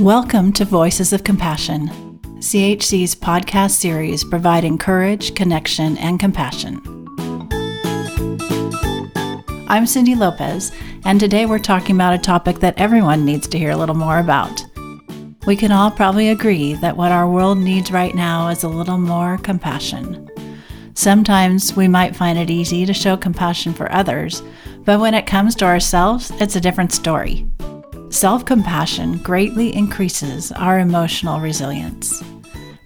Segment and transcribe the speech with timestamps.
[0.00, 1.88] Welcome to Voices of Compassion,
[2.38, 6.80] CHC's podcast series providing courage, connection, and compassion.
[9.68, 10.72] I'm Cindy Lopez,
[11.04, 14.20] and today we're talking about a topic that everyone needs to hear a little more
[14.20, 14.64] about.
[15.44, 18.96] We can all probably agree that what our world needs right now is a little
[18.96, 20.30] more compassion.
[20.94, 24.42] Sometimes we might find it easy to show compassion for others,
[24.86, 27.46] but when it comes to ourselves, it's a different story.
[28.10, 32.24] Self compassion greatly increases our emotional resilience.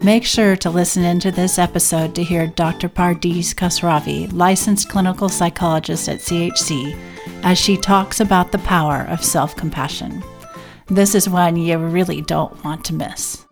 [0.03, 2.91] Make sure to listen into this episode to hear Dr.
[2.91, 6.95] Pardis Khosravi, licensed clinical psychologist at CHC,
[7.43, 10.23] as she talks about the power of self compassion.
[10.89, 13.47] This is one you really don't want to miss.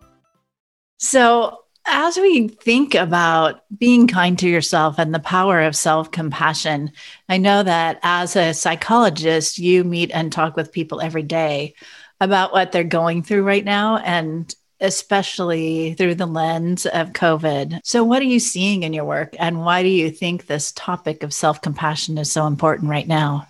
[0.99, 6.91] So, as we think about being kind to yourself and the power of self compassion,
[7.29, 11.75] I know that as a psychologist, you meet and talk with people every day
[12.21, 17.79] about what they're going through right now, and especially through the lens of COVID.
[17.83, 21.23] So, what are you seeing in your work, and why do you think this topic
[21.23, 23.47] of self compassion is so important right now?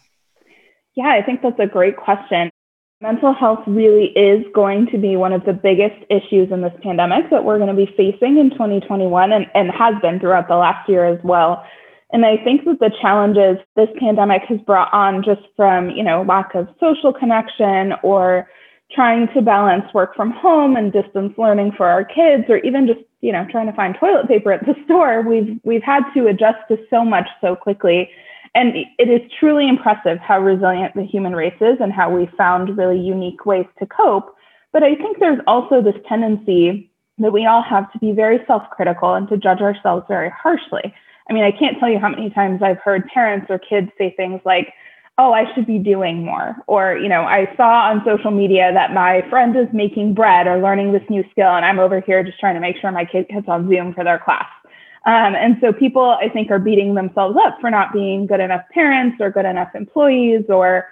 [0.95, 2.51] Yeah, I think that's a great question.
[3.03, 7.29] Mental health really is going to be one of the biggest issues in this pandemic
[7.31, 10.87] that we're going to be facing in 2021 and, and has been throughout the last
[10.87, 11.65] year as well.
[12.13, 16.21] And I think that the challenges this pandemic has brought on just from, you know,
[16.25, 18.49] lack of social connection or
[18.93, 23.01] trying to balance work from home and distance learning for our kids or even just,
[23.19, 26.59] you know, trying to find toilet paper at the store, we've we've had to adjust
[26.69, 28.09] to so much so quickly
[28.55, 32.77] and it is truly impressive how resilient the human race is and how we found
[32.77, 34.35] really unique ways to cope.
[34.71, 38.63] But I think there's also this tendency that we all have to be very self
[38.71, 40.93] critical and to judge ourselves very harshly.
[41.29, 44.13] I mean, I can't tell you how many times I've heard parents or kids say
[44.15, 44.73] things like,
[45.17, 46.55] oh, I should be doing more.
[46.67, 50.59] Or, you know, I saw on social media that my friend is making bread or
[50.59, 53.27] learning this new skill, and I'm over here just trying to make sure my kid
[53.29, 54.47] gets on Zoom for their class.
[55.05, 58.61] Um, and so people, I think, are beating themselves up for not being good enough
[58.73, 60.87] parents or good enough employees or,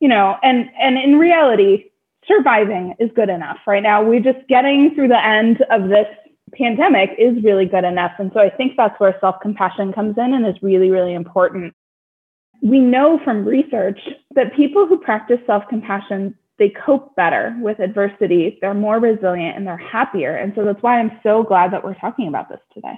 [0.00, 1.84] you know, and, and in reality,
[2.26, 4.02] surviving is good enough right now.
[4.02, 6.06] We're just getting through the end of this
[6.54, 8.12] pandemic is really good enough.
[8.18, 11.74] And so I think that's where self compassion comes in and is really, really important.
[12.62, 14.00] We know from research
[14.34, 19.66] that people who practice self compassion they cope better with adversity, they're more resilient, and
[19.66, 20.36] they're happier.
[20.36, 22.94] And so that's why I'm so glad that we're talking about this today.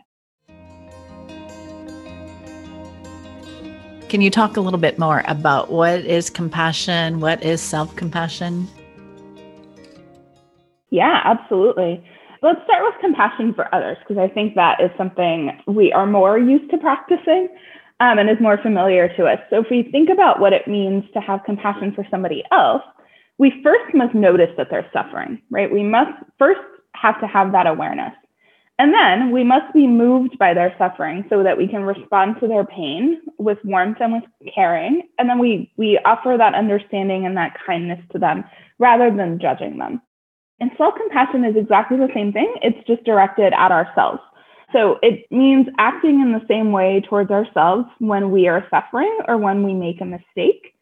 [4.15, 7.19] Can you talk a little bit more about what is compassion?
[7.19, 8.69] What is self compassion?
[10.91, 12.01] Yeah, absolutely.
[12.41, 16.39] Let's start with compassion for others because I think that is something we are more
[16.39, 17.49] used to practicing
[17.99, 19.41] um, and is more familiar to us.
[19.51, 22.83] So, if we think about what it means to have compassion for somebody else,
[23.39, 25.73] we first must notice that they're suffering, right?
[25.73, 26.61] We must first
[26.93, 28.13] have to have that awareness.
[28.79, 32.49] And then we must be moved by their suffering so that we can respond to
[32.49, 35.03] their pain with warmth and with caring.
[35.19, 38.45] And then we, we offer that understanding and that kindness to them
[38.79, 40.03] rather than judging them.
[40.61, 44.21] And self compassion is exactly the same thing, it's just directed at ourselves.
[44.73, 49.37] So it means acting in the same way towards ourselves when we are suffering or
[49.39, 50.75] when we make a mistake.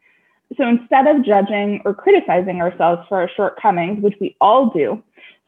[0.57, 5.01] So instead of judging or criticizing ourselves for our shortcomings, which we all do,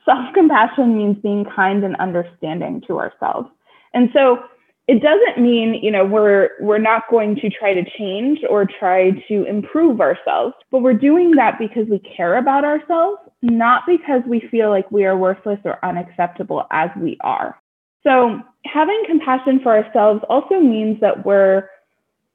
[0.06, 3.50] self compassion means being kind and understanding to ourselves.
[3.94, 4.44] And so
[4.88, 9.12] it doesn't mean, you know, we're we're not going to try to change or try
[9.28, 14.42] to improve ourselves, but we're doing that because we care about ourselves, not because we
[14.52, 17.60] feel like we are worthless or unacceptable as we are.
[18.04, 21.68] So, having compassion for ourselves also means that we're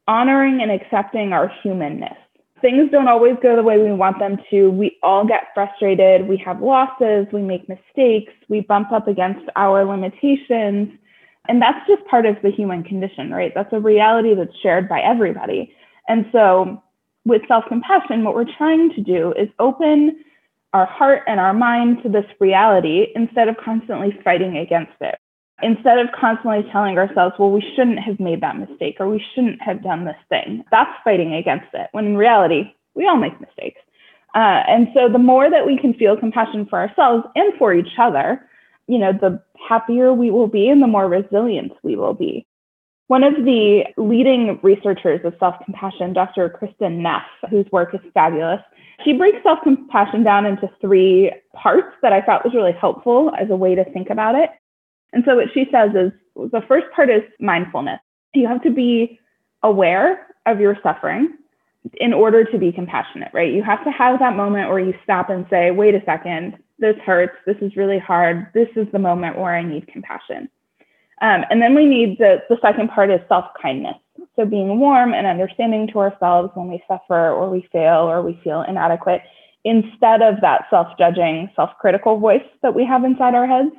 [0.08, 2.18] honoring and accepting our humanness
[2.60, 4.70] things don't always go the way we want them to.
[4.70, 6.26] We all get frustrated.
[6.28, 7.26] We have losses.
[7.32, 8.32] We make mistakes.
[8.48, 10.98] We bump up against our limitations.
[11.48, 13.52] And that's just part of the human condition, right?
[13.54, 15.74] That's a reality that's shared by everybody.
[16.08, 16.82] And so,
[17.24, 20.24] with self compassion, what we're trying to do is open
[20.72, 25.19] our heart and our mind to this reality instead of constantly fighting against it
[25.62, 29.60] instead of constantly telling ourselves, well, we shouldn't have made that mistake or we shouldn't
[29.62, 31.88] have done this thing, that's fighting against it.
[31.92, 33.80] When in reality, we all make mistakes.
[34.34, 37.98] Uh, and so the more that we can feel compassion for ourselves and for each
[37.98, 38.46] other,
[38.86, 42.46] you know, the happier we will be and the more resilient we will be.
[43.08, 46.48] One of the leading researchers of self compassion, Dr.
[46.48, 48.60] Kristin Neff, whose work is fabulous,
[49.04, 53.50] she breaks self compassion down into three parts that I thought was really helpful as
[53.50, 54.50] a way to think about it.
[55.12, 58.00] And so what she says is the first part is mindfulness.
[58.34, 59.18] You have to be
[59.62, 61.36] aware of your suffering
[61.94, 63.52] in order to be compassionate, right?
[63.52, 66.96] You have to have that moment where you stop and say, wait a second, this
[67.04, 67.36] hurts.
[67.46, 68.46] This is really hard.
[68.54, 70.48] This is the moment where I need compassion.
[71.22, 73.96] Um, and then we need the, the second part is self kindness.
[74.36, 78.40] So being warm and understanding to ourselves when we suffer or we fail or we
[78.42, 79.22] feel inadequate,
[79.64, 83.70] instead of that self judging, self critical voice that we have inside our heads.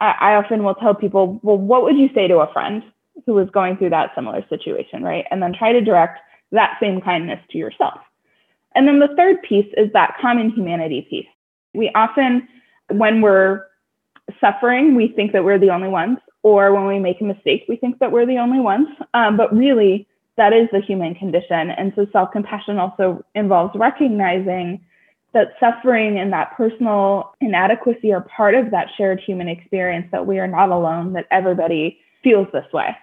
[0.00, 2.82] I, I often will tell people, well, what would you say to a friend
[3.24, 5.24] who was going through that similar situation, right?
[5.30, 6.20] And then try to direct
[6.52, 8.00] that same kindness to yourself.
[8.74, 11.26] And then the third piece is that common humanity piece.
[11.74, 12.46] We often,
[12.90, 13.64] when we're
[14.40, 17.76] suffering, we think that we're the only ones, or when we make a mistake, we
[17.76, 18.88] think that we're the only ones.
[19.14, 20.06] Um, but really,
[20.36, 21.70] that is the human condition.
[21.70, 24.84] And so self compassion also involves recognizing
[25.36, 30.38] that suffering and that personal inadequacy are part of that shared human experience, that we
[30.38, 32.96] are not alone, that everybody feels this way.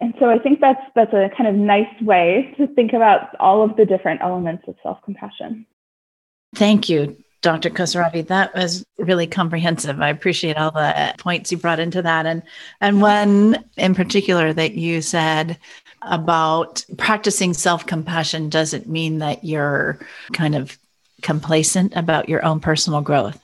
[0.00, 3.62] And so I think that's that's a kind of nice way to think about all
[3.62, 5.64] of the different elements of self-compassion.
[6.54, 7.70] Thank you, Dr.
[7.70, 8.26] Khosravi.
[8.26, 10.00] That was really comprehensive.
[10.00, 12.26] I appreciate all the points you brought into that.
[12.26, 12.42] And
[12.80, 15.56] and one in particular that you said
[16.02, 19.98] about practicing self-compassion doesn't mean that you're
[20.32, 20.78] kind of
[21.22, 23.42] complacent about your own personal growth.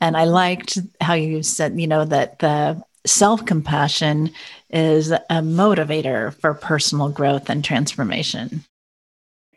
[0.00, 4.30] And I liked how you said, you know, that the self compassion
[4.70, 8.64] is a motivator for personal growth and transformation.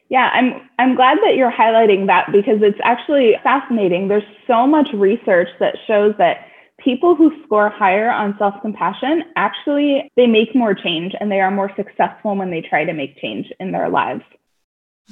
[0.09, 4.07] Yeah, I'm I'm glad that you're highlighting that because it's actually fascinating.
[4.07, 6.47] There's so much research that shows that
[6.79, 11.71] people who score higher on self-compassion actually they make more change and they are more
[11.75, 14.21] successful when they try to make change in their lives.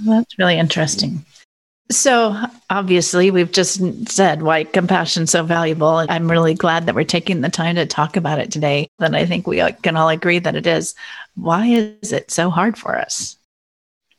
[0.05, 1.25] That's really interesting.
[1.91, 2.35] So,
[2.69, 5.99] obviously, we've just said why compassion so valuable.
[5.99, 8.87] And I'm really glad that we're taking the time to talk about it today.
[8.99, 10.95] And I think we can all agree that it is.
[11.35, 13.37] Why is it so hard for us?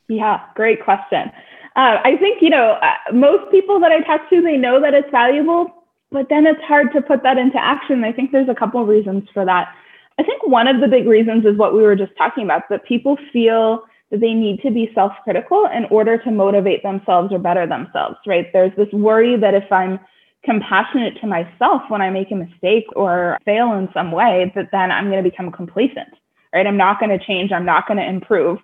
[0.09, 1.33] Yeah, great question.
[1.77, 4.95] Uh, I think, you know, uh, most people that I talk to, they know that
[4.95, 8.05] it's valuable, but then it's hard to put that into action.
[8.05, 9.75] I think there's a couple of reasons for that.
[10.19, 12.85] I think one of the big reasons is what we were just talking about that
[12.85, 13.85] people feel
[14.21, 18.47] they need to be self critical in order to motivate themselves or better themselves, right?
[18.53, 19.99] There's this worry that if I'm
[20.45, 24.91] compassionate to myself when I make a mistake or fail in some way, that then
[24.91, 26.11] I'm going to become complacent,
[26.53, 26.67] right?
[26.67, 28.59] I'm not going to change, I'm not going to improve.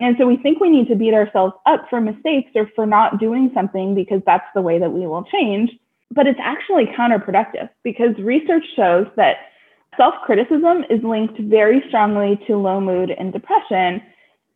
[0.00, 3.20] And so we think we need to beat ourselves up for mistakes or for not
[3.20, 5.70] doing something because that's the way that we will change.
[6.10, 9.36] But it's actually counterproductive because research shows that
[9.96, 14.02] self criticism is linked very strongly to low mood and depression.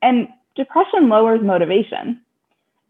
[0.05, 2.21] And depression lowers motivation.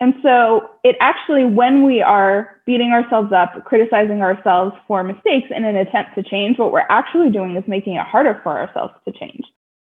[0.01, 5.65] And so it actually, when we are beating ourselves up, criticizing ourselves for mistakes in
[5.65, 9.13] an attempt to change, what we're actually doing is making it harder for ourselves to
[9.13, 9.45] change.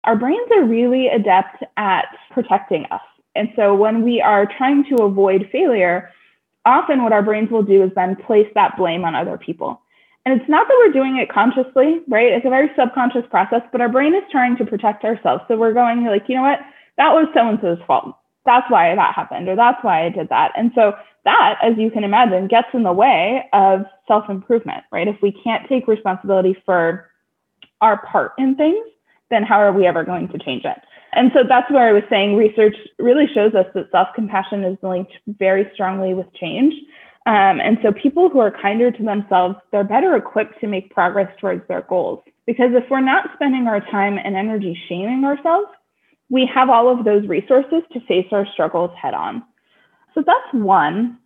[0.05, 3.01] Our brains are really adept at protecting us.
[3.37, 6.11] And so when we are trying to avoid failure,
[6.67, 9.81] often what our brains will do is then place that blame on other people.
[10.27, 12.33] And it's not that we're doing it consciously, right?
[12.33, 15.45] It's a very subconscious process, but our brain is trying to protect ourselves.
[15.49, 16.61] So we're going like, you know what?
[16.99, 18.17] That was so and so's fault.
[18.45, 20.53] That's why that happened, or that's why I did that.
[20.57, 20.95] And so
[21.25, 25.07] that, as you can imagine, gets in the way of self improvement, right?
[25.07, 27.09] If we can't take responsibility for
[27.81, 28.85] our part in things,
[29.31, 30.79] then how are we ever going to change it?
[31.13, 34.79] And so that's where I was saying research really shows us that self compassion is
[34.83, 36.75] linked very strongly with change.
[37.27, 41.33] Um, and so people who are kinder to themselves, they're better equipped to make progress
[41.41, 42.25] towards their goals.
[42.47, 45.69] Because if we're not spending our time and energy shaming ourselves,
[46.33, 49.45] we have all of those resources to face our struggles head on.
[50.15, 51.19] So that's one.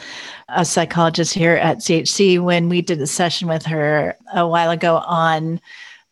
[0.48, 2.40] a psychologist here at CHC.
[2.42, 5.60] When we did a session with her a while ago on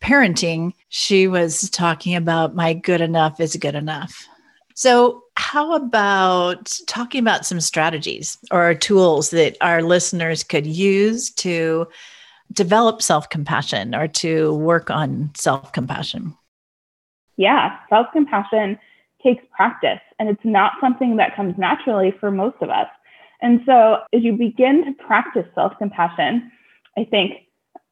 [0.02, 4.26] parenting, she was talking about my good enough is good enough.
[4.74, 11.86] So, how about talking about some strategies or tools that our listeners could use to
[12.52, 16.36] develop self compassion or to work on self compassion?
[17.36, 18.78] Yeah, self compassion
[19.22, 22.88] takes practice and it's not something that comes naturally for most of us.
[23.40, 26.50] And so, as you begin to practice self compassion,
[26.96, 27.32] I think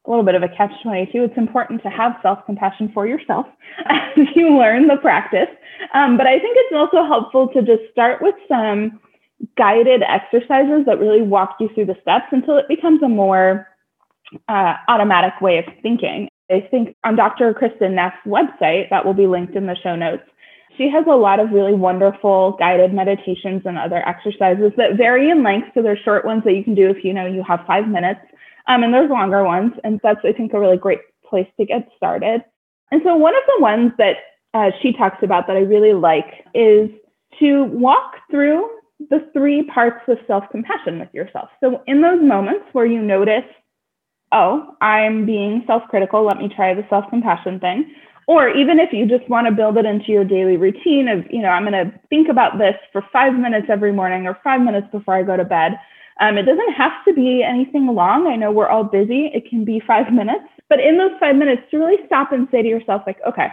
[0.05, 1.23] a little bit of a catch 22.
[1.23, 3.45] It's important to have self compassion for yourself
[3.89, 5.49] as you learn the practice.
[5.93, 8.99] Um, but I think it's also helpful to just start with some
[9.57, 13.67] guided exercises that really walk you through the steps until it becomes a more
[14.47, 16.29] uh, automatic way of thinking.
[16.49, 17.53] I think on Dr.
[17.53, 20.23] Kristin Neff's website, that will be linked in the show notes,
[20.77, 25.43] she has a lot of really wonderful guided meditations and other exercises that vary in
[25.43, 25.69] length.
[25.73, 28.21] So there's short ones that you can do if you know you have five minutes,
[28.67, 29.73] um, and there's longer ones.
[29.83, 32.43] And that's, I think, a really great place to get started.
[32.91, 34.17] And so one of the ones that
[34.53, 36.89] uh, she talks about that I really like is
[37.39, 38.69] to walk through
[39.09, 41.49] the three parts of self compassion with yourself.
[41.63, 43.45] So in those moments where you notice,
[44.31, 47.93] oh, I'm being self critical, let me try the self compassion thing
[48.27, 51.41] or even if you just want to build it into your daily routine of you
[51.41, 54.87] know i'm going to think about this for five minutes every morning or five minutes
[54.91, 55.73] before i go to bed
[56.19, 58.27] um, it doesn't have to be anything long.
[58.27, 59.31] I know we're all busy.
[59.33, 62.61] It can be five minutes but in those five minutes to really stop and say
[62.61, 63.49] to yourself like okay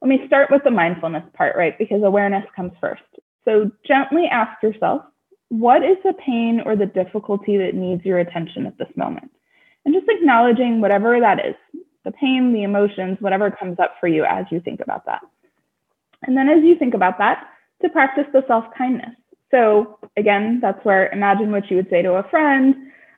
[0.00, 1.76] let me start with the mindfulness part right?
[1.76, 3.02] Because awareness comes first.
[3.44, 5.02] So gently ask yourself
[5.48, 9.32] what is the pain or the difficulty that needs your attention at this moment?
[9.84, 11.56] And just acknowledging whatever that is
[12.04, 15.20] the pain, the emotions, whatever comes up for you as you think about that.
[16.22, 17.48] And then as you think about that,
[17.82, 19.16] to practice the self kindness.
[19.50, 22.74] So again, that's where imagine what you would say to a friend.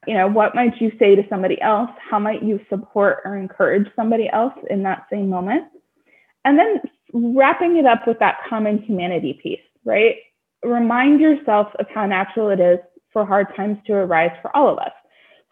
[0.06, 1.90] You know, what might you say to somebody else?
[2.10, 5.64] How might you support or encourage somebody else in that same moment?
[6.44, 6.80] And then
[7.12, 10.16] wrapping it up with that common humanity piece, right?
[10.64, 12.78] Remind yourself of how natural it is
[13.12, 14.92] for hard times to arise for all of us.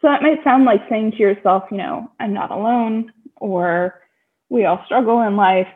[0.01, 4.01] So that might sound like saying to yourself, you know, I'm not alone or
[4.49, 5.67] we all struggle in life,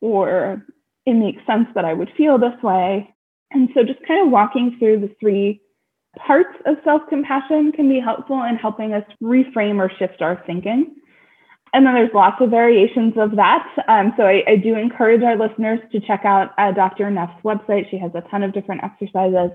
[0.00, 0.64] or
[1.06, 3.11] it makes sense that I would feel this way.
[3.52, 5.60] And so just kind of walking through the three
[6.16, 10.96] parts of self compassion can be helpful in helping us reframe or shift our thinking.
[11.74, 13.66] And then there's lots of variations of that.
[13.88, 17.10] Um, so I, I, do encourage our listeners to check out uh, Dr.
[17.10, 17.90] Neff's website.
[17.90, 19.50] She has a ton of different exercises.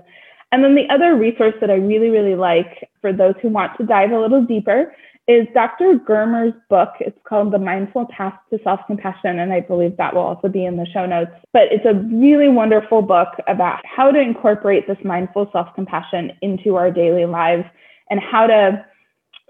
[0.50, 3.86] And then the other resource that I really, really like for those who want to
[3.86, 4.92] dive a little deeper
[5.28, 6.00] is Dr.
[6.08, 6.88] Germer's book.
[7.00, 10.64] It's called The Mindful Path to Self Compassion, and I believe that will also be
[10.64, 11.30] in the show notes.
[11.52, 16.76] But it's a really wonderful book about how to incorporate this mindful self compassion into
[16.76, 17.64] our daily lives
[18.10, 18.84] and how to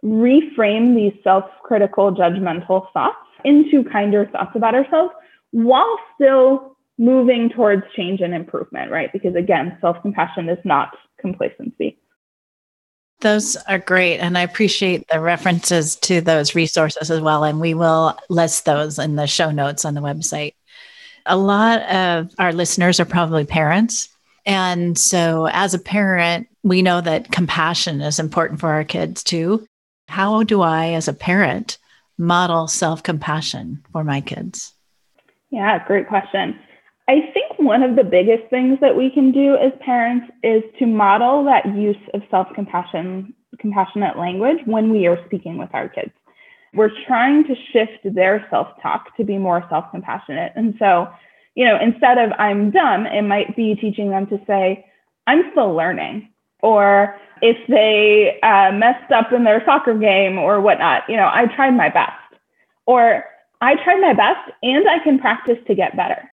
[0.05, 5.13] reframe these self critical, judgmental thoughts into kinder thoughts about ourselves
[5.53, 9.13] while still moving towards change and improvement, right?
[9.13, 11.99] Because again, self compassion is not complacency.
[13.21, 14.19] Those are great.
[14.19, 17.45] And I appreciate the references to those resources as well.
[17.45, 20.55] And we will list those in the show notes on the website.
[21.27, 24.09] A lot of our listeners are probably parents.
[24.47, 29.67] And so, as a parent, we know that compassion is important for our kids too.
[30.09, 31.77] How do I, as a parent,
[32.17, 34.73] model self compassion for my kids?
[35.51, 36.59] Yeah, great question.
[37.09, 40.87] I think one of the biggest things that we can do as parents is to
[40.87, 46.11] model that use of self-compassion, compassionate language when we are speaking with our kids.
[46.73, 50.53] We're trying to shift their self-talk to be more self-compassionate.
[50.57, 51.09] And so,
[51.57, 54.87] you know, instead of I'm dumb, it might be teaching them to say,
[55.27, 56.31] I'm still learning.
[56.63, 61.45] Or if they uh, messed up in their soccer game or whatnot, you know, I
[61.55, 62.13] tried my best.
[62.87, 63.25] Or
[63.61, 66.28] I tried my best and I can practice to get better.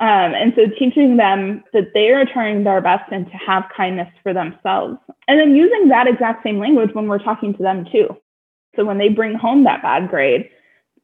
[0.00, 4.08] Um, and so teaching them that they are trying their best and to have kindness
[4.22, 4.96] for themselves.
[5.28, 8.16] And then using that exact same language when we're talking to them too.
[8.76, 10.48] So when they bring home that bad grade,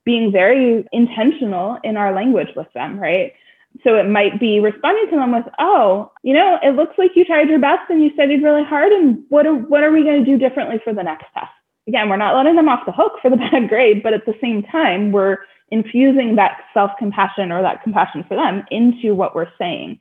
[0.07, 3.35] being very intentional in our language with them, right?
[3.85, 7.27] So it might be responding to them with, oh, you know, it looks like you
[7.27, 8.93] tried your best and you studied really hard.
[8.93, 11.51] And what are, what are we going to do differently for the next test?
[11.87, 14.35] Again, we're not letting them off the hook for the bad grade, but at the
[14.41, 15.39] same time, we're
[15.71, 20.01] infusing that self compassion or that compassion for them into what we're saying.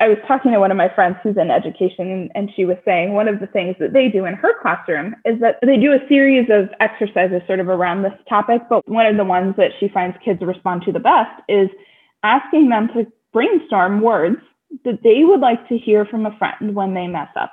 [0.00, 3.12] I was talking to one of my friends who's in education, and she was saying
[3.12, 6.08] one of the things that they do in her classroom is that they do a
[6.08, 8.62] series of exercises sort of around this topic.
[8.70, 11.68] But one of the ones that she finds kids respond to the best is
[12.22, 14.38] asking them to brainstorm words
[14.86, 17.52] that they would like to hear from a friend when they mess up.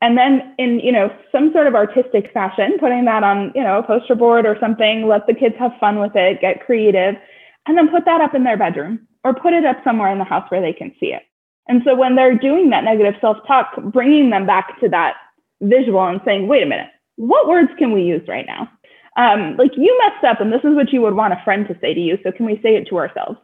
[0.00, 3.78] And then in, you know, some sort of artistic fashion, putting that on, you know,
[3.78, 7.16] a poster board or something, let the kids have fun with it, get creative,
[7.66, 10.24] and then put that up in their bedroom or put it up somewhere in the
[10.24, 11.22] house where they can see it.
[11.66, 15.16] And so when they're doing that negative self-talk, bringing them back to that
[15.60, 18.70] visual and saying, wait a minute, what words can we use right now?
[19.16, 21.76] Um, like you messed up and this is what you would want a friend to
[21.80, 22.18] say to you.
[22.22, 23.38] So can we say it to ourselves?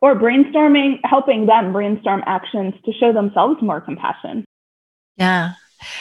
[0.00, 4.44] or brainstorming, helping them brainstorm actions to show themselves more compassion.
[5.16, 5.52] Yeah.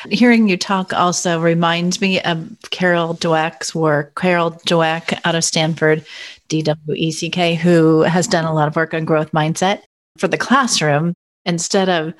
[0.10, 4.16] Hearing you talk also reminds me of Carol Dweck's work.
[4.16, 6.06] Carol Dweck out of Stanford,
[6.50, 9.82] DWECK, who has done a lot of work on growth mindset
[10.18, 11.14] for the classroom.
[11.46, 12.14] Instead of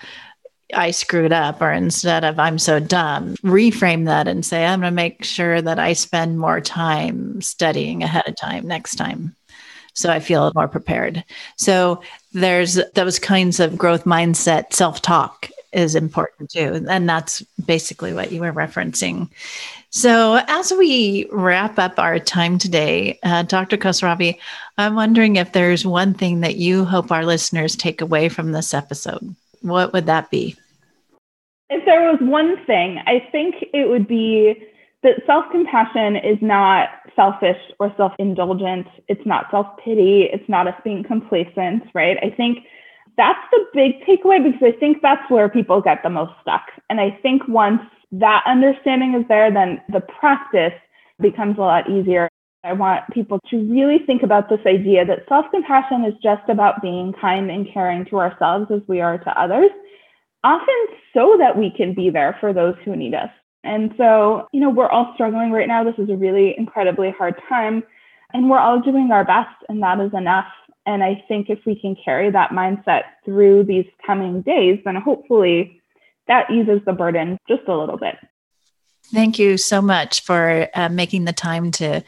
[0.74, 4.92] I screwed up or instead of I'm so dumb, reframe that and say, I'm going
[4.92, 9.36] to make sure that I spend more time studying ahead of time next time
[9.94, 11.24] so I feel more prepared.
[11.58, 12.02] So
[12.34, 16.86] there's those kinds of growth mindset, self talk is important too.
[16.90, 19.30] And that's basically what you were referencing.
[19.92, 23.78] So, as we wrap up our time today, uh, Dr.
[23.78, 24.38] Khosravi,
[24.78, 28.74] I'm wondering if there's one thing that you hope our listeners take away from this
[28.74, 29.36] episode.
[29.62, 30.56] What would that be?
[31.72, 34.56] If there was one thing, I think it would be
[35.02, 38.88] that self compassion is not selfish or self indulgent.
[39.08, 40.30] It's not self pity.
[40.32, 42.18] It's not us being complacent, right?
[42.22, 42.60] I think
[43.18, 46.64] that's the big takeaway because I think that's where people get the most stuck.
[46.90, 50.74] And I think once that understanding is there, then the practice
[51.20, 52.30] becomes a lot easier.
[52.64, 56.82] I want people to really think about this idea that self compassion is just about
[56.82, 59.70] being kind and caring to ourselves as we are to others,
[60.44, 63.30] often so that we can be there for those who need us.
[63.64, 65.84] And so, you know, we're all struggling right now.
[65.84, 67.84] This is a really incredibly hard time,
[68.34, 70.48] and we're all doing our best, and that is enough.
[70.90, 75.80] And I think if we can carry that mindset through these coming days, then hopefully
[76.28, 78.16] that eases the burden just a little bit.
[79.14, 82.04] Thank you so much for uh, making the time to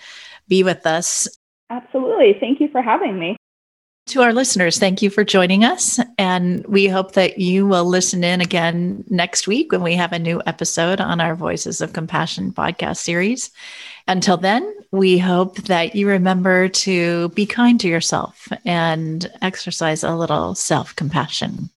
[0.48, 1.28] be with us.
[1.70, 2.36] Absolutely.
[2.40, 3.38] Thank you for having me.
[4.08, 6.00] To our listeners, thank you for joining us.
[6.18, 10.18] And we hope that you will listen in again next week when we have a
[10.18, 13.52] new episode on our Voices of Compassion podcast series.
[14.08, 20.16] Until then, we hope that you remember to be kind to yourself and exercise a
[20.16, 21.70] little self compassion.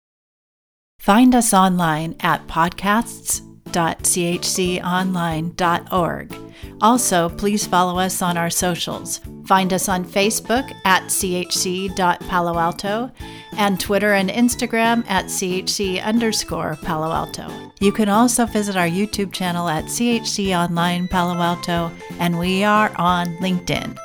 [0.99, 6.37] Find us online at podcasts www.chconline.org.
[6.81, 9.21] Also, please follow us on our socials.
[9.47, 13.11] Find us on Facebook at chc.palo alto
[13.57, 17.49] and Twitter and Instagram at chc underscore Palo Alto.
[17.81, 22.93] You can also visit our YouTube channel at CHC Online Palo Alto, and we are
[22.97, 23.99] on LinkedIn.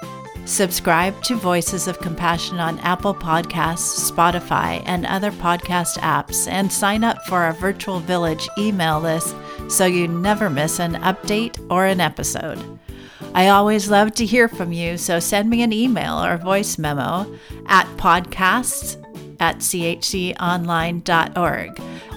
[0.45, 7.03] Subscribe to Voices of Compassion on Apple Podcasts, Spotify, and other podcast apps, and sign
[7.03, 9.35] up for our Virtual Village email list
[9.69, 12.79] so you never miss an update or an episode.
[13.33, 17.31] I always love to hear from you, so send me an email or voice memo
[17.67, 18.97] at podcasts
[19.39, 20.41] at chconline.org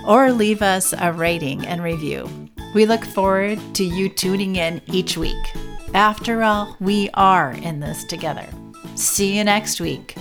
[0.07, 2.29] or leave us a rating and review.
[2.75, 5.37] We look forward to you tuning in each week.
[5.95, 8.49] After all, we are in this together.
[8.95, 10.17] See you next week.